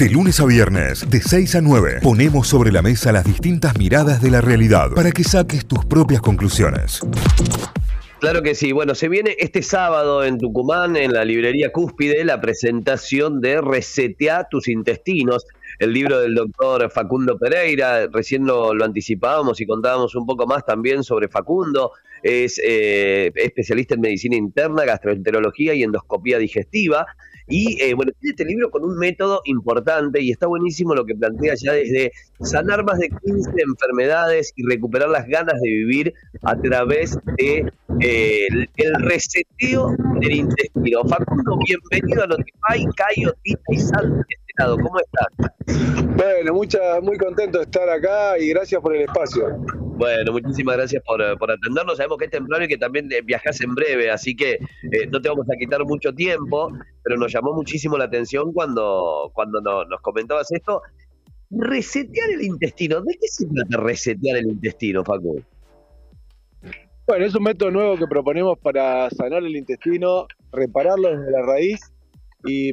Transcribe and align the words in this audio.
De 0.00 0.08
lunes 0.08 0.40
a 0.40 0.46
viernes, 0.46 1.10
de 1.10 1.20
6 1.20 1.56
a 1.56 1.60
9, 1.60 1.98
ponemos 2.02 2.48
sobre 2.48 2.72
la 2.72 2.80
mesa 2.80 3.12
las 3.12 3.22
distintas 3.22 3.76
miradas 3.76 4.22
de 4.22 4.30
la 4.30 4.40
realidad 4.40 4.92
para 4.94 5.10
que 5.10 5.22
saques 5.22 5.66
tus 5.66 5.84
propias 5.84 6.22
conclusiones. 6.22 7.02
Claro 8.18 8.40
que 8.40 8.54
sí. 8.54 8.72
Bueno, 8.72 8.94
se 8.94 9.10
viene 9.10 9.36
este 9.38 9.60
sábado 9.60 10.24
en 10.24 10.38
Tucumán, 10.38 10.96
en 10.96 11.12
la 11.12 11.22
librería 11.26 11.70
Cúspide, 11.70 12.24
la 12.24 12.40
presentación 12.40 13.42
de 13.42 13.60
Resetea 13.60 14.48
tus 14.50 14.68
intestinos, 14.68 15.44
el 15.78 15.92
libro 15.92 16.18
del 16.20 16.34
doctor 16.34 16.90
Facundo 16.90 17.38
Pereira. 17.38 18.06
Recién 18.06 18.46
lo, 18.46 18.72
anticipábamos 18.82 19.60
y 19.60 19.66
contábamos 19.66 20.14
un 20.14 20.24
poco 20.24 20.46
más 20.46 20.64
también 20.64 21.04
sobre 21.04 21.28
Facundo. 21.28 21.92
Es 22.22 22.58
eh, 22.64 23.32
especialista 23.34 23.96
en 23.96 24.00
medicina 24.00 24.36
interna, 24.36 24.86
gastroenterología 24.86 25.74
y 25.74 25.82
endoscopía 25.82 26.38
digestiva. 26.38 27.06
Y 27.50 27.82
eh, 27.82 27.94
bueno, 27.94 28.12
tiene 28.20 28.30
este 28.30 28.44
libro 28.44 28.70
con 28.70 28.84
un 28.84 28.96
método 28.96 29.42
importante 29.44 30.20
y 30.22 30.30
está 30.30 30.46
buenísimo 30.46 30.94
lo 30.94 31.04
que 31.04 31.16
plantea 31.16 31.54
ya 31.56 31.72
desde 31.72 32.12
sanar 32.40 32.84
más 32.84 32.98
de 33.00 33.08
15 33.08 33.50
enfermedades 33.58 34.52
y 34.54 34.64
recuperar 34.64 35.08
las 35.08 35.26
ganas 35.26 35.60
de 35.60 35.68
vivir 35.68 36.14
a 36.42 36.56
través 36.56 37.18
de 37.36 37.70
eh, 38.00 38.46
el, 38.76 38.94
reseteo 39.00 39.96
del 40.20 40.32
intestino. 40.32 41.02
Facundo, 41.08 41.58
bienvenido 41.66 42.22
a 42.22 42.26
Notify, 42.28 42.86
Cayo, 42.96 43.34
Tita 43.42 43.62
y 43.68 43.78
¿Cómo 44.66 44.98
estás? 45.00 46.06
Bueno, 46.16 46.52
mucha, 46.52 47.00
muy 47.00 47.16
contento 47.16 47.58
de 47.58 47.64
estar 47.64 47.88
acá 47.88 48.38
y 48.38 48.50
gracias 48.50 48.80
por 48.82 48.94
el 48.94 49.02
espacio. 49.02 49.56
Bueno, 49.96 50.32
muchísimas 50.32 50.76
gracias 50.76 51.02
por, 51.04 51.38
por 51.38 51.50
atendernos. 51.50 51.96
Sabemos 51.96 52.18
que 52.18 52.26
es 52.26 52.30
temprano 52.30 52.64
y 52.64 52.68
que 52.68 52.76
también 52.76 53.10
eh, 53.10 53.22
viajás 53.22 53.60
en 53.62 53.74
breve, 53.74 54.10
así 54.10 54.36
que 54.36 54.52
eh, 54.52 55.06
no 55.10 55.20
te 55.20 55.28
vamos 55.28 55.46
a 55.50 55.56
quitar 55.58 55.84
mucho 55.84 56.12
tiempo, 56.14 56.70
pero 57.02 57.16
nos 57.16 57.32
llamó 57.32 57.54
muchísimo 57.54 57.96
la 57.96 58.04
atención 58.04 58.52
cuando, 58.52 59.30
cuando 59.34 59.60
nos 59.60 60.00
comentabas 60.02 60.50
esto. 60.52 60.82
Resetear 61.50 62.30
el 62.30 62.42
intestino, 62.42 63.00
¿de 63.00 63.14
qué 63.14 63.28
se 63.28 63.46
trata 63.46 63.76
resetear 63.78 64.38
el 64.38 64.46
intestino, 64.46 65.04
Facu? 65.04 65.42
Bueno, 67.06 67.24
es 67.24 67.34
un 67.34 67.42
método 67.42 67.70
nuevo 67.70 67.96
que 67.96 68.06
proponemos 68.06 68.58
para 68.58 69.10
sanar 69.10 69.42
el 69.42 69.56
intestino, 69.56 70.26
repararlo 70.52 71.10
desde 71.10 71.30
la 71.32 71.42
raíz 71.42 71.80
y, 72.44 72.72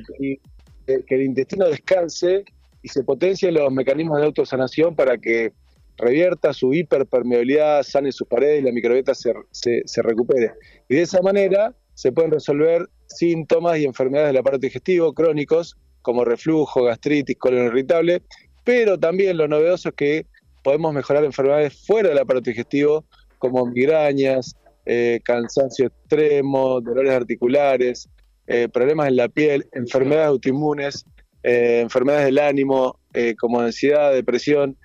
que 0.87 1.15
el 1.15 1.23
intestino 1.23 1.67
descanse 1.67 2.45
y 2.81 2.87
se 2.87 3.03
potencien 3.03 3.53
los 3.53 3.71
mecanismos 3.71 4.19
de 4.19 4.25
autosanación 4.25 4.95
para 4.95 5.17
que 5.17 5.51
revierta 5.97 6.53
su 6.53 6.73
hiperpermeabilidad, 6.73 7.83
sane 7.83 8.11
sus 8.11 8.27
paredes 8.27 8.61
y 8.61 8.65
la 8.65 8.71
microbiota 8.71 9.13
se, 9.15 9.33
se, 9.51 10.01
recupere. 10.01 10.53
Y 10.87 10.95
de 10.95 11.01
esa 11.01 11.21
manera 11.21 11.73
se 11.95 12.11
pueden 12.11 12.31
resolver 12.31 12.87
síntomas 13.07 13.79
y 13.79 13.85
enfermedades 13.85 14.29
del 14.29 14.37
aparato 14.37 14.61
digestivo 14.61 15.13
crónicos, 15.13 15.75
como 16.01 16.23
reflujo, 16.23 16.83
gastritis, 16.83 17.37
colon 17.37 17.65
irritable, 17.65 18.21
pero 18.63 18.99
también 18.99 19.37
lo 19.37 19.47
novedoso 19.47 19.89
es 19.89 19.95
que 19.95 20.25
podemos 20.63 20.93
mejorar 20.93 21.23
enfermedades 21.23 21.85
fuera 21.85 22.09
del 22.09 22.19
aparato 22.19 22.49
digestivo, 22.49 23.03
como 23.39 23.65
migrañas, 23.65 24.55
eh, 24.85 25.19
cansancio 25.23 25.87
extremo, 25.87 26.79
dolores 26.81 27.13
articulares, 27.13 28.07
eh, 28.47 28.69
problemas 28.69 29.09
en 29.09 29.17
la 29.17 29.27
piel, 29.27 29.67
enfermedades 29.73 30.27
autoinmunes, 30.27 31.05
eh, 31.43 31.81
enfermedades 31.81 32.27
del 32.27 32.39
ánimo, 32.39 32.97
eh, 33.13 33.35
como 33.37 33.59
ansiedad, 33.59 34.13
depresión, 34.13 34.77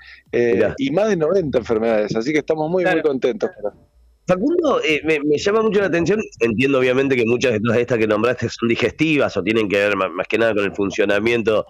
y 0.79 0.91
más 0.91 1.09
de 1.09 1.17
90 1.17 1.59
enfermedades. 1.59 2.17
Así 2.17 2.33
que 2.33 2.41
estamos 2.41 2.69
muy, 2.69 2.85
muy 2.85 3.03
contentos. 3.03 3.51
Facundo, 4.27 4.81
me, 5.05 5.21
llama 5.37 5.63
mucho 5.63 5.81
la 5.81 5.87
atención, 5.87 6.21
entiendo 6.41 6.79
obviamente 6.79 7.15
que 7.17 7.25
muchas 7.25 7.53
de 7.53 7.61
todas 7.61 7.79
estas 7.79 7.99
que 7.99 8.07
nombraste 8.07 8.49
son 8.49 8.69
digestivas 8.69 9.37
o 9.37 9.43
tienen 9.43 9.69
que 9.69 9.77
ver 9.77 9.97
más, 9.97 10.27
que 10.29 10.39
nada 10.39 10.55
con 10.55 10.65
el 10.65 10.73
funcionamiento 10.73 11.67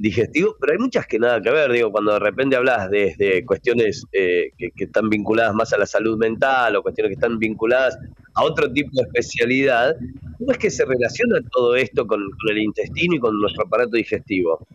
digestivo, 0.00 0.54
pero 0.60 0.74
hay 0.74 0.78
muchas 0.78 1.06
que 1.06 1.18
nada 1.18 1.42
que 1.42 1.50
ver, 1.50 1.72
digo, 1.72 1.90
cuando 1.90 2.12
de 2.12 2.20
repente 2.20 2.56
hablas 2.56 2.90
de, 2.90 3.42
cuestiones 3.46 4.04
eh, 4.12 4.50
que, 4.56 4.84
están 4.84 5.08
vinculadas 5.08 5.54
más 5.54 5.72
a 5.72 5.78
la 5.78 5.86
salud 5.86 6.16
mental 6.18 6.76
o 6.76 6.82
cuestiones 6.82 7.10
que 7.10 7.14
están 7.14 7.38
vinculadas 7.38 7.98
a 8.34 8.44
otro 8.44 8.72
tipo 8.72 8.90
de 8.92 9.02
especialidad, 9.02 9.96
¿cómo 10.38 10.52
es 10.52 10.58
que 10.58 10.70
se 10.70 10.84
relaciona 10.84 11.38
todo 11.52 11.76
esto 11.76 12.06
con, 12.06 12.20
el 12.50 12.58
intestino 12.58 13.16
y 13.16 13.18
con 13.18 13.40
nuestro 13.40 13.64
aparato 13.64 13.96
digestivo? 13.96 14.66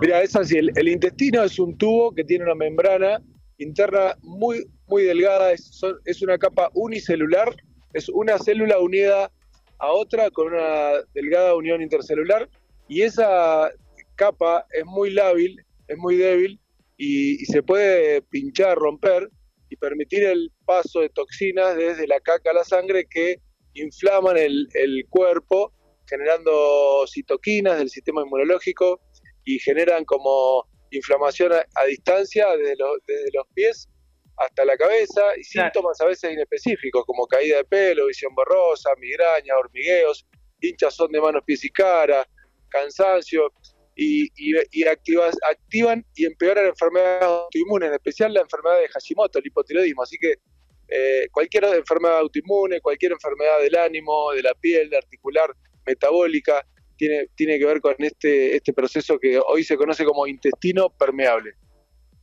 Mira, 0.00 0.22
es 0.22 0.34
así, 0.36 0.56
el 0.56 0.88
intestino 0.88 1.42
es 1.42 1.58
un 1.58 1.76
tubo 1.76 2.14
que 2.14 2.24
tiene 2.24 2.44
una 2.44 2.54
membrana 2.54 3.20
interna 3.58 4.16
muy, 4.22 4.66
muy 4.86 5.04
delgada, 5.04 5.52
es, 5.52 5.80
es 6.04 6.22
una 6.22 6.38
capa 6.38 6.70
unicelular, 6.74 7.54
es 7.92 8.08
una 8.08 8.38
célula 8.38 8.78
unida 8.78 9.30
a 9.78 9.92
otra 9.92 10.30
con 10.30 10.48
una 10.48 10.92
delgada 11.14 11.54
unión 11.54 11.82
intercelular 11.82 12.48
y 12.88 13.02
esa 13.02 13.70
capa 14.16 14.66
es 14.72 14.84
muy 14.84 15.10
lábil, 15.10 15.60
es 15.88 15.98
muy 15.98 16.16
débil 16.16 16.60
y, 16.96 17.44
se 17.46 17.62
puede 17.62 18.22
pinchar, 18.22 18.78
romper 18.78 19.28
y 19.72 19.76
permitir 19.76 20.24
el 20.24 20.52
paso 20.66 21.00
de 21.00 21.08
toxinas 21.08 21.74
desde 21.76 22.06
la 22.06 22.20
caca 22.20 22.50
a 22.50 22.54
la 22.54 22.64
sangre 22.64 23.06
que 23.08 23.36
inflaman 23.72 24.36
el, 24.36 24.68
el 24.74 25.06
cuerpo 25.08 25.72
generando 26.06 27.06
citoquinas 27.06 27.78
del 27.78 27.88
sistema 27.88 28.20
inmunológico 28.20 29.00
y 29.44 29.58
generan 29.60 30.04
como 30.04 30.68
inflamación 30.90 31.52
a, 31.54 31.84
distancia 31.86 32.48
desde, 32.54 32.74
desde, 33.06 33.30
los 33.32 33.46
pies 33.54 33.88
hasta 34.36 34.66
la 34.66 34.76
cabeza 34.76 35.22
y 35.38 35.44
síntomas 35.44 35.98
a 36.02 36.06
veces 36.06 36.32
inespecíficos 36.32 37.04
como 37.06 37.26
caída 37.26 37.56
de 37.56 37.64
pelo, 37.64 38.08
visión 38.08 38.34
borrosa, 38.34 38.90
migraña, 38.98 39.56
hormigueos, 39.56 40.26
hinchazón 40.60 41.12
de 41.12 41.20
manos, 41.20 41.42
pies 41.46 41.64
y 41.64 41.70
cara, 41.70 42.28
cansancio 42.68 43.50
y, 43.94 44.28
y, 44.36 44.84
activan 44.84 46.04
y 46.14 46.24
empeoran 46.24 46.66
enfermedades 46.66 47.22
autoinmunes, 47.22 47.88
en 47.88 47.94
especial 47.94 48.32
la 48.32 48.40
enfermedad 48.40 48.80
de 48.80 48.88
Hashimoto, 48.88 49.38
el 49.38 49.46
hipotiroidismo. 49.46 50.02
Así 50.02 50.16
que 50.18 50.34
eh, 50.88 51.28
cualquier 51.30 51.64
enfermedad 51.64 52.18
autoinmune, 52.18 52.80
cualquier 52.80 53.12
enfermedad 53.12 53.60
del 53.60 53.76
ánimo, 53.76 54.32
de 54.32 54.42
la 54.42 54.54
piel, 54.54 54.94
articular, 54.94 55.54
metabólica, 55.86 56.64
tiene, 56.96 57.28
tiene 57.34 57.58
que 57.58 57.66
ver 57.66 57.80
con 57.80 57.94
este, 57.98 58.56
este 58.56 58.72
proceso 58.72 59.18
que 59.18 59.38
hoy 59.38 59.64
se 59.64 59.76
conoce 59.76 60.04
como 60.04 60.26
intestino 60.26 60.90
permeable. 60.90 61.54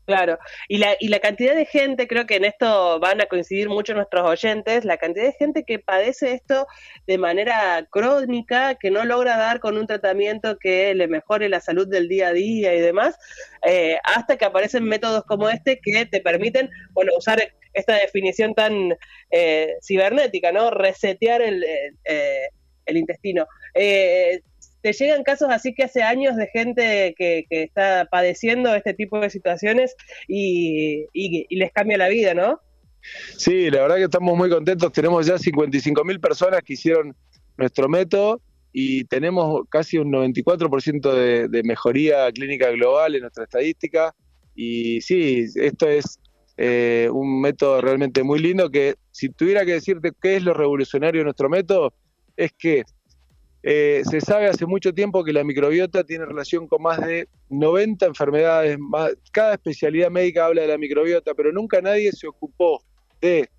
Claro, 0.10 0.40
y 0.68 0.80
la, 0.80 0.96
y 1.00 1.10
la 1.10 1.20
cantidad 1.20 1.56
de 1.56 1.68
gente, 1.68 2.08
creo 2.08 2.26
que 2.26 2.38
en 2.38 2.46
esto 2.46 3.00
van 3.00 3.22
a 3.22 3.28
coincidir 3.28 3.70
mucho 3.70 3.94
nuestros 3.94 4.28
oyentes, 4.28 4.84
la 4.84 4.98
cantidad 4.98 5.26
de 5.26 5.34
gente 5.34 5.64
que 5.64 5.78
padece 5.78 6.32
esto 6.34 6.66
de 7.06 7.20
manera 7.20 7.86
crónica, 7.92 8.74
que 8.74 8.90
no 8.90 9.06
logra 9.06 9.38
dar 9.38 9.60
con 9.60 9.78
un 9.78 9.86
tratamiento 9.86 10.58
que 10.58 10.96
le 10.96 11.08
mejore 11.08 11.48
la 11.48 11.60
salud 11.60 11.88
del 11.88 12.08
día 12.08 12.30
a 12.30 12.34
día 12.34 12.74
y 12.74 12.80
demás, 12.82 13.20
eh, 13.64 14.00
hasta 14.04 14.36
que 14.36 14.46
aparecen 14.46 14.84
métodos 14.84 15.26
como 15.26 15.48
este 15.48 15.80
que 15.80 16.08
te 16.08 16.22
permiten, 16.22 16.72
bueno, 16.94 17.12
usar 17.16 17.40
esta 17.74 17.94
definición 17.94 18.56
tan 18.56 18.98
eh, 19.30 19.76
cibernética, 19.80 20.52
¿no? 20.52 20.72
Resetear 20.72 21.44
el, 21.44 21.64
eh, 21.64 22.48
el 22.88 22.98
intestino. 22.98 23.46
Eh, 23.76 24.42
te 24.82 24.94
llegan 24.94 25.24
casos 25.24 25.50
así 25.52 25.74
que 25.74 25.84
hace 25.84 26.04
años 26.04 26.36
de 26.36 26.48
gente 26.48 27.14
que, 27.18 27.46
está 27.50 28.08
padeciendo 28.10 28.74
este 28.74 28.94
tipo 28.94 29.20
de 29.20 29.30
situaciones 29.30 29.96
y, 30.28 31.06
les 31.50 31.72
cambia 31.72 31.98
la 31.98 32.10
vida, 32.10 32.34
¿no? 32.34 32.60
Sí, 33.38 33.70
la 33.70 33.82
verdad 33.82 33.96
que 33.98 34.04
estamos 34.04 34.38
muy 34.38 34.50
contentos. 34.50 34.92
Tenemos 34.92 35.26
ya 35.26 35.38
55 35.38 36.04
mil 36.04 36.20
personas 36.20 36.62
que 36.64 36.74
hicieron 36.74 37.16
nuestro 37.58 37.88
método 37.88 38.42
y 38.72 39.06
tenemos 39.06 39.64
casi 39.70 39.98
un 39.98 40.12
94% 40.12 41.14
de, 41.14 41.48
de 41.48 41.64
mejoría 41.64 42.32
clínica 42.32 42.70
global 42.72 43.16
en 43.16 43.22
nuestra 43.22 43.46
estadística. 43.46 44.14
Y 44.56 45.02
sí, 45.02 45.46
esto 45.56 45.88
es 45.88 46.20
eh, 46.62 47.10
un 47.10 47.40
método 47.40 47.80
realmente 47.80 48.22
muy 48.22 48.38
lindo 48.40 48.70
que 48.70 48.96
si 49.12 49.30
tuviera 49.30 49.66
que 49.66 49.72
decirte 49.72 50.12
qué 50.22 50.36
es 50.36 50.44
lo 50.44 50.54
revolucionario 50.54 51.22
de 51.22 51.24
nuestro 51.24 51.48
método, 51.48 51.94
es 52.36 52.52
que 52.52 52.84
eh, 53.62 54.04
se 54.10 54.22
sabe 54.22 54.48
hace 54.48 54.66
mucho 54.66 54.94
tiempo 54.94 55.24
que 55.24 55.34
la 55.34 55.44
microbiota 55.44 56.04
tiene 56.06 56.26
relación 56.26 56.68
con 56.68 56.82
más 56.82 57.00
de 57.06 57.28
90 57.50 58.06
enfermedades, 58.06 58.78
cada 59.32 59.56
especialidad 59.56 60.10
médica 60.10 60.46
habla 60.46 60.62
de 60.62 60.70
la 60.70 60.78
microbiota, 60.78 61.34
pero 61.34 61.52
nunca 61.52 61.82
nadie 61.82 62.12
se 62.14 62.28
ocupó 62.28 62.82
de 63.20 63.50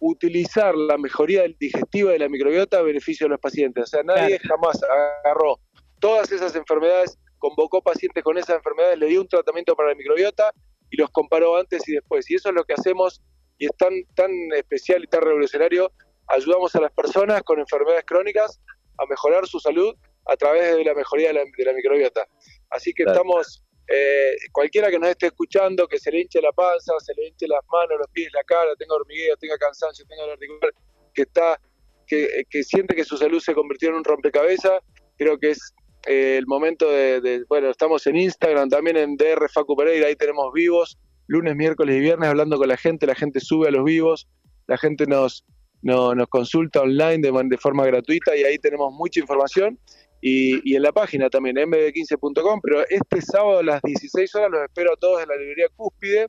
utilizar 0.00 0.74
la 0.74 0.98
mejoría 0.98 1.44
digestiva 1.58 2.12
de 2.12 2.18
la 2.18 2.28
microbiota 2.28 2.78
a 2.78 2.82
beneficio 2.82 3.26
de 3.26 3.30
los 3.30 3.40
pacientes. 3.40 3.84
O 3.84 3.86
sea, 3.86 4.02
nadie 4.02 4.38
jamás 4.40 4.80
agarró 5.24 5.60
todas 6.00 6.30
esas 6.32 6.54
enfermedades, 6.56 7.16
convocó 7.38 7.80
pacientes 7.80 8.22
con 8.22 8.36
esas 8.36 8.56
enfermedades, 8.56 8.98
le 8.98 9.06
dio 9.06 9.20
un 9.20 9.28
tratamiento 9.28 9.74
para 9.76 9.90
la 9.90 9.94
microbiota 9.94 10.52
y 10.90 10.96
los 10.96 11.08
comparó 11.10 11.56
antes 11.56 11.88
y 11.88 11.92
después. 11.92 12.28
Y 12.30 12.34
eso 12.34 12.50
es 12.50 12.54
lo 12.54 12.64
que 12.64 12.74
hacemos 12.74 13.22
y 13.58 13.66
es 13.66 13.72
tan, 13.78 13.92
tan 14.14 14.30
especial 14.56 15.04
y 15.04 15.06
tan 15.06 15.22
revolucionario. 15.22 15.90
Ayudamos 16.26 16.74
a 16.74 16.80
las 16.80 16.92
personas 16.92 17.42
con 17.44 17.60
enfermedades 17.60 18.04
crónicas 18.04 18.60
a 19.02 19.06
mejorar 19.06 19.46
su 19.46 19.58
salud 19.60 19.94
a 20.26 20.36
través 20.36 20.76
de 20.76 20.84
la 20.84 20.94
mejoría 20.94 21.28
de 21.28 21.34
la, 21.34 21.72
microbiota. 21.72 22.26
Así 22.70 22.92
que 22.92 23.02
estamos, 23.04 23.64
eh, 23.88 24.34
cualquiera 24.52 24.90
que 24.90 24.98
nos 24.98 25.10
esté 25.10 25.26
escuchando, 25.26 25.86
que 25.86 25.98
se 25.98 26.10
le 26.10 26.20
hinche 26.20 26.40
la 26.40 26.52
panza, 26.52 26.92
se 27.00 27.12
le 27.14 27.28
hinche 27.28 27.46
las 27.46 27.60
manos, 27.70 27.98
los 27.98 28.08
pies, 28.12 28.30
la 28.32 28.42
cara, 28.44 28.70
tenga 28.78 28.94
hormigueo, 28.94 29.36
tenga 29.36 29.58
cansancio, 29.58 30.04
tenga 30.06 30.32
articular, 30.32 30.72
que 31.14 31.22
está, 31.22 31.60
que, 32.06 32.44
que 32.48 32.62
siente 32.62 32.94
que 32.94 33.04
su 33.04 33.16
salud 33.16 33.40
se 33.40 33.54
convirtió 33.54 33.88
en 33.88 33.96
un 33.96 34.04
rompecabezas, 34.04 34.80
creo 35.16 35.38
que 35.38 35.50
es 35.50 35.74
eh, 36.06 36.36
el 36.38 36.46
momento 36.46 36.90
de, 36.90 37.44
bueno, 37.48 37.70
estamos 37.70 38.06
en 38.06 38.16
Instagram, 38.16 38.68
también 38.68 38.96
en 38.96 39.16
DR 39.16 39.48
Facu 39.48 39.76
Pereira, 39.76 40.08
ahí 40.08 40.16
tenemos 40.16 40.52
vivos, 40.52 40.98
lunes, 41.28 41.54
miércoles 41.54 41.96
y 41.96 42.00
viernes 42.00 42.28
hablando 42.28 42.58
con 42.58 42.68
la 42.68 42.76
gente, 42.76 43.06
la 43.06 43.14
gente 43.14 43.38
sube 43.38 43.68
a 43.68 43.70
los 43.70 43.84
vivos, 43.84 44.28
la 44.66 44.78
gente 44.78 45.06
nos, 45.06 45.44
nos 45.82 46.28
consulta 46.28 46.80
online 46.80 47.18
de, 47.18 47.32
de 47.44 47.58
forma 47.58 47.84
gratuita 47.84 48.36
y 48.36 48.44
ahí 48.44 48.58
tenemos 48.58 48.92
mucha 48.92 49.20
información. 49.20 49.78
Y, 50.24 50.76
en 50.76 50.82
la 50.82 50.92
página 50.92 51.28
también, 51.28 51.56
mb15.com, 51.56 52.60
pero 52.62 52.84
este 52.88 53.20
sábado 53.20 53.58
a 53.58 53.62
las 53.64 53.82
16 53.82 54.32
horas 54.36 54.50
los 54.52 54.62
espero 54.62 54.92
a 54.92 54.96
todos 54.96 55.20
en 55.20 55.28
la 55.28 55.36
librería 55.36 55.66
Cúspide, 55.74 56.28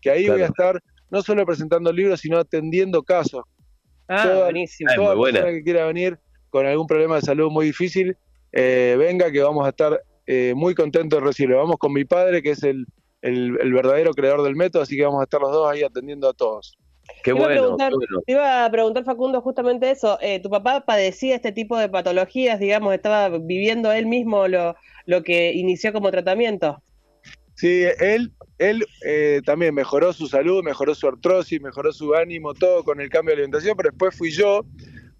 que 0.00 0.10
ahí 0.10 0.28
voy 0.28 0.42
a 0.42 0.46
estar 0.46 0.80
no 1.10 1.22
solo 1.22 1.44
presentando 1.44 1.92
libros, 1.92 2.20
sino 2.20 2.38
atendiendo 2.38 3.02
casos. 3.02 3.42
Ah, 4.06 4.22
toda, 4.22 4.44
buenísimo. 4.44 4.90
Toda 4.94 5.20
persona 5.20 5.50
que 5.50 5.62
quiera 5.64 5.86
venir 5.86 6.20
con 6.50 6.66
algún 6.66 6.86
problema 6.86 7.16
de 7.16 7.22
salud 7.22 7.50
muy 7.50 7.66
difícil, 7.66 8.16
eh, 8.52 8.94
venga 8.96 9.32
que 9.32 9.42
vamos 9.42 9.66
a 9.66 9.70
estar 9.70 10.00
eh, 10.26 10.52
muy 10.54 10.76
contentos 10.76 11.18
de 11.18 11.26
recibirlo. 11.26 11.58
Vamos 11.58 11.78
con 11.78 11.92
mi 11.92 12.04
padre, 12.04 12.42
que 12.42 12.50
es 12.50 12.62
el, 12.62 12.86
el 13.22 13.72
verdadero 13.72 14.12
creador 14.12 14.44
del 14.44 14.54
método, 14.54 14.82
así 14.82 14.96
que 14.96 15.02
vamos 15.02 15.20
a 15.20 15.24
estar 15.24 15.40
los 15.40 15.50
dos 15.50 15.68
ahí 15.68 15.82
atendiendo 15.82 16.28
a 16.28 16.32
todos. 16.32 16.78
Qué 17.22 17.32
bueno, 17.32 17.76
Te 18.26 18.32
iba 18.32 18.64
a 18.64 18.70
preguntar, 18.70 19.04
Facundo, 19.04 19.40
justamente 19.40 19.90
eso. 19.90 20.18
Eh, 20.20 20.40
¿Tu 20.40 20.50
papá 20.50 20.80
padecía 20.84 21.36
este 21.36 21.52
tipo 21.52 21.78
de 21.78 21.88
patologías, 21.88 22.58
digamos, 22.58 22.94
estaba 22.94 23.28
viviendo 23.28 23.92
él 23.92 24.06
mismo 24.06 24.48
lo, 24.48 24.74
lo 25.06 25.22
que 25.22 25.52
inició 25.52 25.92
como 25.92 26.10
tratamiento? 26.10 26.82
Sí, 27.54 27.84
él, 28.00 28.32
él 28.58 28.84
eh, 29.06 29.40
también 29.44 29.74
mejoró 29.74 30.12
su 30.12 30.26
salud, 30.26 30.64
mejoró 30.64 30.94
su 30.94 31.06
artrosis, 31.06 31.60
mejoró 31.60 31.92
su 31.92 32.14
ánimo, 32.14 32.54
todo 32.54 32.82
con 32.82 33.00
el 33.00 33.08
cambio 33.08 33.36
de 33.36 33.42
alimentación, 33.42 33.76
pero 33.76 33.90
después 33.90 34.16
fui 34.16 34.32
yo, 34.32 34.64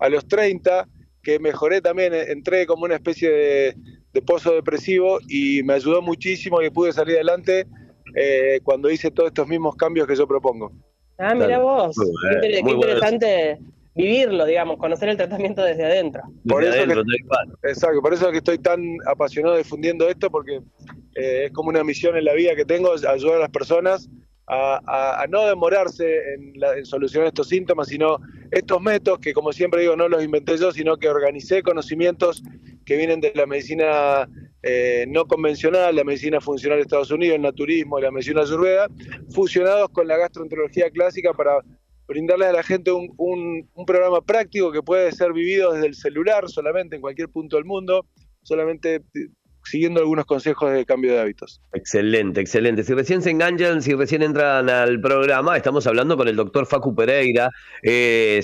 a 0.01 0.09
los 0.09 0.27
30, 0.27 0.89
que 1.23 1.39
mejoré 1.39 1.81
también, 1.81 2.15
eh, 2.15 2.33
entré 2.33 2.67
como 2.67 2.85
una 2.85 2.97
especie 2.97 3.31
de, 3.31 4.23
pozo 4.27 4.55
depresivo 4.55 5.21
y 5.29 5.63
me 5.63 5.75
ayudó 5.75 6.03
muchísimo 6.03 6.61
y 6.61 6.71
pude 6.71 6.93
salir 6.93 7.17
adelante 7.17 7.67
cuando 8.63 8.91
hice 8.91 9.11
todos 9.11 9.29
estos 9.29 9.49
mismos 9.49 9.75
cambios 9.75 10.07
que 10.07 10.15
yo 10.15 10.29
propongo. 10.29 10.71
Ah, 11.23 11.35
mira 11.35 11.59
vos, 11.61 11.95
qué, 12.41 12.59
interesante 12.59 13.59
vivirlo, 13.95 14.45
digamos, 14.45 14.79
conocer 14.79 15.09
el 15.09 15.17
tratamiento 15.17 15.63
desde 15.63 15.85
adentro. 15.85 16.23
Por 16.49 16.65
eso 16.65 17.03
exacto, 17.63 18.03
por 18.03 18.13
eso 18.13 18.31
que 18.33 18.39
estoy 18.39 18.59
tan 18.59 18.83
apasionado 19.07 19.57
difundiendo 19.57 20.09
esto, 20.09 20.31
porque 20.31 20.61
eh, 21.15 21.45
es 21.47 21.53
como 21.53 21.69
una 21.69 21.85
misión 21.85 22.17
en 22.17 22.25
la 22.25 22.35
vida 22.35 22.57
que 22.57 22.65
tengo, 22.65 22.93
ayudar 22.93 23.37
a 23.37 23.41
las 23.41 23.51
personas 23.51 24.09
a, 24.49 25.25
no 25.31 25.47
demorarse 25.47 26.35
en, 26.35 26.55
en, 26.77 26.85
solucionar 26.85 27.29
estos 27.29 27.49
síntomas, 27.49 27.89
sino 27.89 28.19
estos 28.51 28.83
métodos 28.83 29.21
que, 29.21 29.33
como 29.33 29.53
siempre 29.53 29.83
digo, 29.83 29.97
no 29.97 30.09
los 30.09 30.25
inventé 30.25 30.59
yo, 30.59 30.73
sino 30.73 30.97
que 30.97 31.09
organicé 31.09 31.63
conocimientos 31.63 32.43
que 32.85 32.97
vienen 32.97 33.21
de 33.21 33.33
la 33.35 33.47
medicina 33.47 34.29
eh, 34.63 35.07
no 35.09 35.27
convencional, 35.27 35.97
la 35.97 36.05
medicina 36.05 36.41
funcional 36.41 36.79
de 36.79 36.83
Estados 36.83 37.11
Unidos, 37.11 37.37
el 37.37 37.43
naturismo, 37.43 37.99
la 37.99 38.11
medicina 38.11 38.43
ayurveda, 38.43 38.89
fusionados 39.31 39.91
con 39.91 40.07
la 40.07 40.17
gastroenterología 40.17 40.91
clásica 40.91 41.33
para 41.33 41.59
brindarle 42.07 42.47
a 42.47 42.53
la 42.53 42.63
gente 42.63 42.93
un, 42.93 43.69
programa 43.87 44.21
práctico 44.21 44.71
que 44.71 44.83
puede 44.83 45.11
ser 45.13 45.33
vivido 45.33 45.73
desde 45.73 45.87
el 45.89 45.95
celular 45.95 46.49
solamente 46.49 46.97
en 46.97 47.03
cualquier 47.03 47.29
punto 47.29 47.57
del 47.57 47.65
mundo, 47.65 48.07
solamente 48.43 49.03
siguiendo 49.65 50.01
algunos 50.01 50.27
consejos 50.27 50.73
de 50.73 50.85
cambio 50.85 51.13
de 51.13 51.21
hábitos. 51.21 51.61
Excelente, 51.73 52.41
excelente. 52.41 52.83
Si 52.83 52.95
recién 52.95 53.23
se 53.23 53.31
enganchan, 53.31 53.81
si 53.81 53.95
recién 53.95 54.23
entran 54.23 54.69
al 54.69 55.01
programa, 55.01 55.57
estamos 55.57 55.87
hablando 55.87 56.17
con 56.17 56.29
el 56.29 56.37
doctor 56.37 56.67
Facu 56.67 56.95
Pereira, 56.95 57.51
eh, 57.83 58.43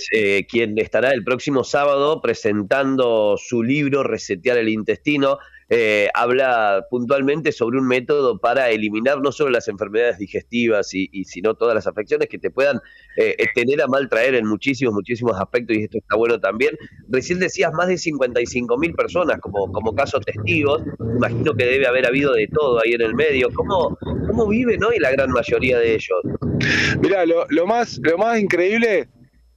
quien 0.49 0.79
estará 0.79 1.11
el 1.11 1.25
próximo 1.25 1.65
sábado 1.65 2.20
presentando 2.20 3.37
su 3.37 3.62
libro 3.62 4.03
Resetear 4.03 4.59
el 4.59 4.69
Intestino. 4.69 5.38
Eh, 5.70 6.09
habla 6.15 6.87
puntualmente 6.88 7.53
sobre 7.53 7.79
un 7.79 7.87
método 7.87 8.38
para 8.38 8.70
eliminar 8.70 9.20
no 9.20 9.32
solo 9.32 9.50
las 9.50 9.69
enfermedades 9.69 10.17
digestivas 10.17 10.94
y, 10.94 11.09
sino 11.25 11.55
todas 11.56 11.75
las 11.75 11.87
afecciones 11.87 12.29
que 12.29 12.38
te 12.38 12.50
puedan 12.50 12.81
eh, 13.19 13.37
tener 13.55 13.82
a 13.82 13.87
mal 13.87 14.09
traer 14.09 14.35
en 14.35 14.47
muchísimos, 14.47 14.94
muchísimos 14.94 15.38
aspectos 15.38 15.76
y 15.76 15.82
esto 15.82 15.99
está 15.99 16.17
bueno 16.17 16.41
también. 16.41 16.75
Recién 17.09 17.38
decías 17.38 17.73
más 17.75 17.88
de 17.88 17.99
55 17.99 18.79
mil 18.79 18.94
personas 18.94 19.41
como, 19.41 19.70
como 19.70 19.94
casos 19.94 20.25
testigos, 20.25 20.82
imagino 21.00 21.53
que 21.55 21.67
debe 21.67 21.87
haber 21.87 22.06
habido 22.06 22.32
de 22.32 22.49
todo 22.49 22.81
ahí 22.82 22.93
en 22.93 23.03
el 23.03 23.15
medio. 23.15 23.50
¿Cómo, 23.55 23.99
cómo 24.26 24.49
viven 24.49 24.82
hoy 24.82 24.99
la 24.99 25.11
gran 25.11 25.31
mayoría 25.31 25.79
de 25.79 25.94
ellos? 25.94 26.19
Mira, 27.03 27.26
lo, 27.26 27.47
lo, 27.50 27.67
más, 27.67 28.00
lo 28.03 28.17
más 28.17 28.41
increíble 28.41 29.09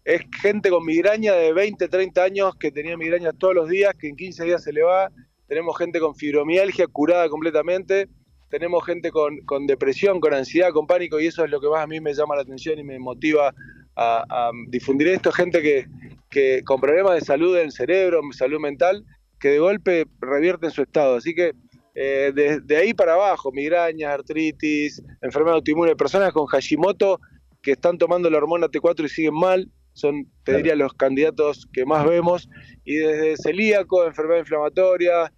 es 0.04 0.22
gente 0.42 0.69
con 0.69 0.84
migraña 0.86 1.34
de 1.34 1.54
20, 1.54 1.88
30 1.88 2.24
años 2.24 2.56
que 2.60 2.72
tenía 2.72 2.98
migraña 2.98 3.31
todos 3.31 3.56
los 3.56 3.69
días, 3.69 3.94
que 3.98 4.10
en 4.10 4.18
15 4.18 4.44
días 4.44 4.63
se 4.63 4.74
le 4.74 4.84
va 4.84 5.10
tenemos 5.51 5.77
gente 5.77 6.00
con 6.00 6.15
fibromialgia 6.15 6.88
curada 6.88 7.27
completamente, 7.27 8.07
tenemos 8.50 8.86
gente 8.86 9.12
con, 9.12 9.68
depresión, 9.68 10.21
con 10.21 10.33
ansiedad, 10.33 10.71
con 10.71 10.88
pánico, 10.88 11.19
y 11.19 11.27
eso 11.27 11.44
es 11.44 11.51
lo 11.51 11.59
que 11.59 11.68
más 11.68 11.83
a 11.83 11.88
mí 11.88 12.00
me 12.00 12.13
llama 12.13 12.38
la 12.38 12.44
atención 12.44 12.80
y 12.80 12.86
me 12.86 12.98
motiva 13.00 13.53
a, 13.98 14.51
difundir 14.69 15.09
esto, 15.09 15.30
gente 15.30 15.62
que, 15.62 15.88
que, 16.30 16.63
con 16.63 16.80
problemas 16.80 17.15
de 17.15 17.21
salud 17.25 17.53
del 17.53 17.74
cerebro, 17.74 18.21
salud 18.31 18.62
mental, 18.62 19.03
que 19.42 19.50
de 19.50 19.59
golpe 19.59 20.06
revierten 20.21 20.71
su 20.71 20.83
estado. 20.83 21.18
Así 21.18 21.36
que 21.36 21.51
eh, 21.95 22.31
de, 22.63 22.77
ahí 22.77 22.94
para 22.94 23.15
abajo, 23.15 23.51
migrañas, 23.51 24.09
artritis, 24.09 25.03
enfermedad 25.21 25.56
autoinmune, 25.56 25.98
personas 25.98 26.31
con 26.31 26.45
Hashimoto 26.45 27.19
que 27.62 27.71
están 27.71 27.98
tomando 27.98 28.30
la 28.30 28.38
hormona 28.38 28.68
T4 28.68 29.03
y 29.03 29.09
siguen 29.09 29.33
mal, 29.33 29.69
son, 29.92 30.31
te 30.45 30.56
diría, 30.56 30.77
los 30.77 30.94
candidatos 30.94 31.68
que 31.74 31.86
más 31.86 32.06
vemos, 32.06 32.48
y 32.86 32.95
desde 32.95 33.36
celíaco, 33.36 34.06
enfermedad 34.06 34.39
inflamatoria, 34.39 35.30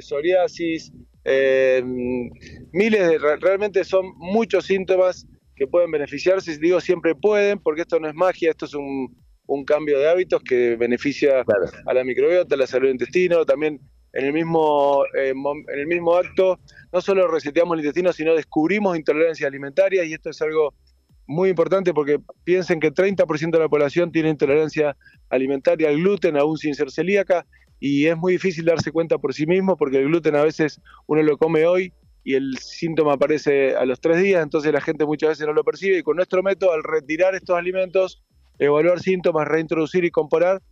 psoriasis, 0.00 0.92
eh, 1.24 1.82
miles 2.72 3.08
de, 3.08 3.18
realmente 3.18 3.84
son 3.84 4.12
muchos 4.16 4.66
síntomas 4.66 5.26
que 5.54 5.66
pueden 5.66 5.90
beneficiarse, 5.90 6.58
digo 6.58 6.80
siempre 6.80 7.14
pueden, 7.14 7.58
porque 7.58 7.82
esto 7.82 8.00
no 8.00 8.08
es 8.08 8.14
magia, 8.14 8.50
esto 8.50 8.66
es 8.66 8.74
un, 8.74 9.14
cambio 9.66 9.98
de 9.98 10.08
hábitos 10.08 10.42
que 10.42 10.76
beneficia 10.76 11.44
a 11.84 11.92
la 11.92 12.04
microbiota, 12.04 12.54
a 12.54 12.58
la 12.58 12.66
salud 12.66 12.86
del 12.86 12.94
intestino, 12.94 13.44
también 13.44 13.78
en 14.14 14.24
el 14.24 14.32
mismo, 14.32 15.04
eh, 15.14 15.34
en 15.34 15.78
el 15.78 15.86
mismo 15.86 16.14
acto, 16.14 16.58
no 16.90 17.02
solo 17.02 17.28
reseteamos 17.28 17.74
el 17.74 17.80
intestino, 17.80 18.14
sino 18.14 18.34
descubrimos 18.34 18.96
intolerancias 18.96 19.46
alimentarias 19.46 20.06
y 20.06 20.14
esto 20.14 20.30
es 20.30 20.40
algo 20.40 20.72
muy 21.26 21.50
importante 21.50 21.92
porque 21.94 22.18
piensen 22.44 22.80
que 22.80 22.92
30% 22.92 23.50
de 23.50 23.58
la 23.58 23.68
población 23.68 24.10
tiene 24.10 24.30
intolerancia 24.30 24.96
alimentaria 25.28 25.88
al 25.88 25.96
gluten, 25.96 26.36
aún 26.36 26.56
sin 26.56 26.74
ser 26.74 26.90
celíaca, 26.90 27.46
y 27.84 28.06
es 28.06 28.16
muy 28.16 28.34
difícil 28.34 28.64
darse 28.64 28.92
cuenta 28.92 29.18
por 29.18 29.34
sí 29.34 29.44
mismo 29.44 29.76
porque 29.76 29.98
el 29.98 30.04
gluten 30.04 30.36
a 30.36 30.44
veces 30.44 30.80
uno 31.08 31.20
lo 31.20 31.36
come 31.36 31.66
hoy 31.66 31.92
y 32.22 32.34
el 32.34 32.56
síntoma 32.58 33.14
aparece 33.14 33.74
a 33.74 33.84
los 33.84 34.00
tres 34.00 34.22
días, 34.22 34.40
entonces 34.40 34.72
la 34.72 34.80
gente 34.80 35.04
muchas 35.04 35.30
veces 35.30 35.48
no 35.48 35.52
lo 35.52 35.64
percibe 35.64 35.98
y 35.98 36.02
con 36.04 36.14
nuestro 36.14 36.44
método 36.44 36.74
al 36.74 36.84
retirar 36.84 37.34
estos 37.34 37.58
alimentos, 37.58 38.22
evaluar 38.60 39.00
síntomas, 39.00 39.48
reintroducir 39.48 40.04
y 40.04 40.12
comparar, 40.12 40.62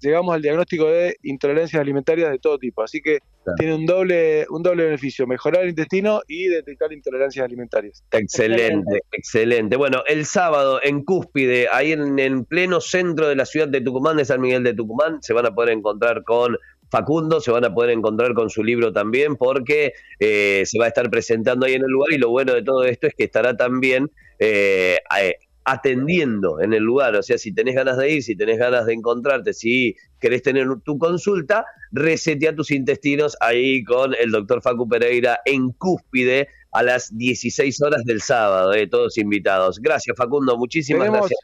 llegamos 0.00 0.34
al 0.34 0.42
diagnóstico 0.42 0.86
de 0.86 1.16
intolerancias 1.22 1.80
alimentarias 1.80 2.30
de 2.30 2.38
todo 2.38 2.58
tipo. 2.58 2.82
Así 2.82 3.00
que 3.00 3.18
tiene 3.56 3.74
un 3.74 3.86
doble, 3.86 4.46
un 4.50 4.62
doble 4.62 4.84
beneficio, 4.84 5.26
mejorar 5.26 5.62
el 5.62 5.70
intestino 5.70 6.22
y 6.28 6.48
detectar 6.48 6.92
intolerancias 6.92 7.44
alimentarias. 7.44 8.04
Excelente, 8.10 9.02
excelente. 9.12 9.76
Bueno, 9.76 10.02
el 10.06 10.26
sábado 10.26 10.80
en 10.82 11.04
Cúspide, 11.04 11.68
ahí 11.72 11.92
en 11.92 12.18
el 12.18 12.44
pleno 12.44 12.80
centro 12.80 13.28
de 13.28 13.36
la 13.36 13.46
ciudad 13.46 13.68
de 13.68 13.80
Tucumán, 13.80 14.16
de 14.16 14.24
San 14.24 14.40
Miguel 14.40 14.64
de 14.64 14.74
Tucumán, 14.74 15.22
se 15.22 15.32
van 15.32 15.46
a 15.46 15.54
poder 15.54 15.70
encontrar 15.70 16.24
con 16.24 16.56
Facundo, 16.90 17.40
se 17.40 17.50
van 17.50 17.64
a 17.64 17.74
poder 17.74 17.90
encontrar 17.90 18.34
con 18.34 18.50
su 18.50 18.62
libro 18.62 18.92
también, 18.92 19.36
porque 19.36 19.92
eh, 20.20 20.62
se 20.64 20.78
va 20.78 20.86
a 20.86 20.88
estar 20.88 21.10
presentando 21.10 21.66
ahí 21.66 21.74
en 21.74 21.82
el 21.82 21.90
lugar 21.90 22.12
y 22.12 22.18
lo 22.18 22.30
bueno 22.30 22.54
de 22.54 22.62
todo 22.62 22.84
esto 22.84 23.06
es 23.06 23.14
que 23.14 23.24
estará 23.24 23.56
también 23.56 24.10
eh, 24.38 24.98
atendiendo 25.70 26.62
en 26.62 26.72
el 26.72 26.82
lugar. 26.82 27.14
O 27.14 27.22
sea, 27.22 27.36
si 27.36 27.52
tenés 27.52 27.74
ganas 27.74 27.98
de 27.98 28.10
ir, 28.10 28.22
si 28.22 28.34
tenés 28.34 28.58
ganas 28.58 28.86
de 28.86 28.94
encontrarte, 28.94 29.52
si 29.52 29.94
querés 30.18 30.42
tener 30.42 30.66
tu 30.82 30.96
consulta, 30.98 31.66
resetea 31.92 32.54
tus 32.54 32.70
intestinos 32.70 33.36
ahí 33.40 33.84
con 33.84 34.14
el 34.18 34.30
doctor 34.30 34.62
Facu 34.62 34.88
Pereira 34.88 35.40
en 35.44 35.70
Cúspide 35.72 36.48
a 36.72 36.82
las 36.82 37.16
16 37.16 37.82
horas 37.82 38.04
del 38.04 38.22
sábado, 38.22 38.72
eh, 38.72 38.86
todos 38.86 39.18
invitados. 39.18 39.78
Gracias, 39.78 40.16
Facundo, 40.16 40.56
muchísimas 40.56 41.10
gracias. 41.10 41.38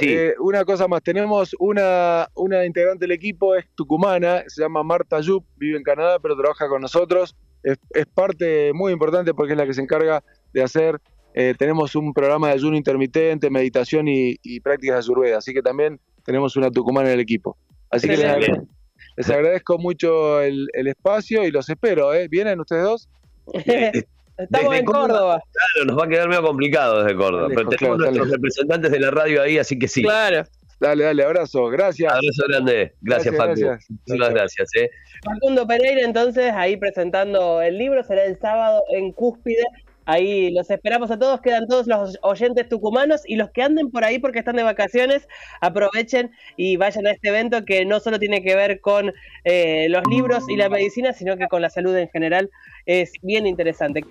Eh, 0.00 0.34
una 0.40 0.64
cosa 0.64 0.88
más, 0.88 1.02
tenemos 1.02 1.54
una, 1.58 2.28
una 2.34 2.64
integrante 2.64 3.04
del 3.04 3.12
equipo, 3.12 3.56
es 3.56 3.66
tucumana, 3.74 4.42
se 4.46 4.62
llama 4.62 4.82
Marta 4.82 5.20
Yup, 5.20 5.44
vive 5.56 5.76
en 5.76 5.82
Canadá, 5.82 6.18
pero 6.18 6.36
trabaja 6.36 6.68
con 6.68 6.80
nosotros. 6.80 7.36
Es, 7.62 7.78
es 7.90 8.06
parte 8.06 8.72
muy 8.72 8.92
importante 8.92 9.34
porque 9.34 9.52
es 9.52 9.58
la 9.58 9.66
que 9.66 9.74
se 9.74 9.82
encarga 9.82 10.22
de 10.52 10.62
hacer 10.62 11.00
eh, 11.38 11.54
tenemos 11.58 11.94
un 11.94 12.14
programa 12.14 12.48
de 12.48 12.54
ayuno 12.54 12.78
intermitente, 12.78 13.50
meditación 13.50 14.08
y, 14.08 14.60
prácticas 14.60 14.96
de 14.96 14.98
ayurveda, 15.00 15.36
así 15.36 15.52
que 15.52 15.60
también 15.60 16.00
tenemos 16.24 16.56
una 16.56 16.70
tucumana 16.70 17.08
en 17.08 17.14
el 17.16 17.20
equipo. 17.20 17.58
Así 17.90 18.08
que 18.08 18.16
les, 18.16 19.30
agradezco 19.30 19.76
mucho 19.76 20.40
el, 20.40 20.66
espacio 20.72 21.44
y 21.44 21.50
los 21.50 21.68
espero, 21.68 22.14
¿eh? 22.14 22.26
¿Vienen 22.28 22.58
ustedes 22.58 22.84
dos? 22.84 23.08
Estamos 24.38 24.76
en 24.76 24.84
Córdoba. 24.86 25.42
Claro, 25.52 25.86
nos 25.86 25.98
va 25.98 26.06
a 26.06 26.08
quedar 26.08 26.28
medio 26.28 26.42
complicado 26.42 27.02
desde 27.02 27.14
Córdoba, 27.18 27.48
pero 27.54 27.68
tenemos 27.68 27.98
nuestros 27.98 28.30
representantes 28.30 28.90
de 28.90 29.00
la 29.00 29.10
radio 29.10 29.42
ahí, 29.42 29.58
así 29.58 29.78
que 29.78 29.88
sí. 29.88 30.02
Claro. 30.02 30.42
Dale, 30.80 31.04
dale, 31.04 31.22
abrazo, 31.22 31.66
gracias. 31.66 32.12
Abrazo 32.12 32.44
grande, 32.48 32.94
gracias, 33.02 33.36
Facu. 33.36 33.60
Muchas 34.06 34.30
gracias. 34.30 34.68
Eh. 34.78 34.90
Facundo 35.22 35.66
Pereira, 35.66 36.00
entonces, 36.02 36.52
ahí 36.54 36.78
presentando 36.78 37.60
el 37.60 37.76
libro, 37.76 38.02
será 38.04 38.24
el 38.24 38.38
sábado 38.38 38.82
en 38.94 39.12
Cúspide. 39.12 39.64
Ahí 40.06 40.50
los 40.52 40.70
esperamos 40.70 41.10
a 41.10 41.18
todos, 41.18 41.40
quedan 41.40 41.66
todos 41.66 41.86
los 41.86 42.18
oyentes 42.22 42.68
tucumanos 42.68 43.22
y 43.26 43.36
los 43.36 43.50
que 43.50 43.62
anden 43.62 43.90
por 43.90 44.04
ahí 44.04 44.18
porque 44.18 44.38
están 44.38 44.56
de 44.56 44.62
vacaciones, 44.62 45.28
aprovechen 45.60 46.30
y 46.56 46.76
vayan 46.76 47.06
a 47.06 47.10
este 47.10 47.28
evento 47.28 47.64
que 47.64 47.84
no 47.84 48.00
solo 48.00 48.18
tiene 48.18 48.42
que 48.42 48.54
ver 48.54 48.80
con 48.80 49.12
eh, 49.44 49.88
los 49.90 50.02
libros 50.08 50.44
y 50.48 50.56
la 50.56 50.68
medicina, 50.68 51.12
sino 51.12 51.36
que 51.36 51.48
con 51.48 51.60
la 51.60 51.70
salud 51.70 51.96
en 51.96 52.08
general. 52.08 52.50
Es 52.86 53.12
bien 53.20 53.46
interesante. 53.46 54.04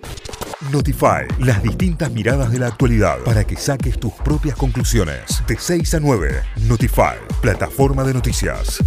Notify, 0.70 1.26
las 1.38 1.62
distintas 1.62 2.10
miradas 2.10 2.50
de 2.50 2.58
la 2.58 2.68
actualidad 2.68 3.18
para 3.24 3.44
que 3.44 3.56
saques 3.56 3.98
tus 3.98 4.12
propias 4.12 4.56
conclusiones. 4.56 5.42
De 5.46 5.56
6 5.58 5.94
a 5.94 6.00
9, 6.00 6.42
Notify, 6.68 7.16
plataforma 7.40 8.04
de 8.04 8.14
noticias. 8.14 8.82